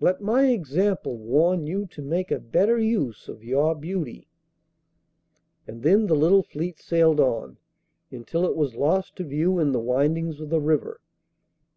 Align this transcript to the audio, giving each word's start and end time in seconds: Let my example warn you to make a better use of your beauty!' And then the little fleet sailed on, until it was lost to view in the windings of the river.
Let 0.00 0.20
my 0.20 0.50
example 0.50 1.18
warn 1.18 1.64
you 1.68 1.86
to 1.92 2.02
make 2.02 2.32
a 2.32 2.40
better 2.40 2.80
use 2.80 3.28
of 3.28 3.44
your 3.44 3.76
beauty!' 3.76 4.26
And 5.68 5.84
then 5.84 6.06
the 6.08 6.16
little 6.16 6.42
fleet 6.42 6.80
sailed 6.80 7.20
on, 7.20 7.58
until 8.10 8.44
it 8.44 8.56
was 8.56 8.74
lost 8.74 9.14
to 9.18 9.24
view 9.24 9.60
in 9.60 9.70
the 9.70 9.78
windings 9.78 10.40
of 10.40 10.50
the 10.50 10.60
river. 10.60 11.00